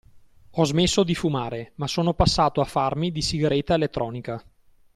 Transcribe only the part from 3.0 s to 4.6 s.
di sigaretta elettronica.